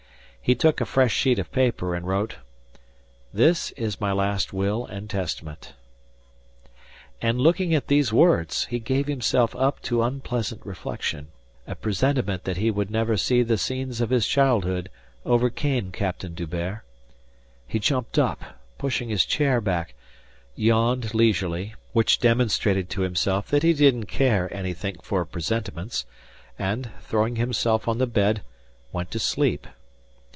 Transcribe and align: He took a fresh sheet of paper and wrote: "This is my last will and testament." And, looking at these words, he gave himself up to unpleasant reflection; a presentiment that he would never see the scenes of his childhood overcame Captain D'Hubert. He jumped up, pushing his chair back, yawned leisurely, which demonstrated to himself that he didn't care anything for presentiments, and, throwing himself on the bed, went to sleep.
He 0.43 0.55
took 0.55 0.81
a 0.81 0.85
fresh 0.85 1.13
sheet 1.13 1.39
of 1.39 1.51
paper 1.51 1.93
and 1.95 2.05
wrote: 2.05 2.37
"This 3.31 3.71
is 3.73 4.01
my 4.01 4.11
last 4.11 4.51
will 4.51 4.85
and 4.85 5.07
testament." 5.09 5.75
And, 7.21 7.39
looking 7.39 7.73
at 7.75 7.87
these 7.87 8.11
words, 8.11 8.65
he 8.65 8.79
gave 8.79 9.05
himself 9.05 9.55
up 9.55 9.81
to 9.83 10.01
unpleasant 10.01 10.65
reflection; 10.65 11.27
a 11.67 11.75
presentiment 11.75 12.43
that 12.43 12.57
he 12.57 12.69
would 12.71 12.89
never 12.91 13.15
see 13.15 13.43
the 13.43 13.57
scenes 13.57 14.01
of 14.01 14.09
his 14.09 14.27
childhood 14.27 14.89
overcame 15.25 15.91
Captain 15.91 16.33
D'Hubert. 16.33 16.81
He 17.67 17.79
jumped 17.79 18.17
up, 18.19 18.43
pushing 18.79 19.09
his 19.09 19.25
chair 19.25 19.61
back, 19.61 19.93
yawned 20.55 21.13
leisurely, 21.13 21.75
which 21.93 22.19
demonstrated 22.19 22.89
to 22.89 23.01
himself 23.01 23.47
that 23.51 23.63
he 23.63 23.73
didn't 23.73 24.07
care 24.07 24.51
anything 24.53 24.95
for 25.01 25.23
presentiments, 25.23 26.05
and, 26.59 26.89
throwing 26.99 27.35
himself 27.37 27.87
on 27.87 27.99
the 27.99 28.07
bed, 28.07 28.41
went 28.91 29.11
to 29.11 29.19
sleep. 29.19 29.65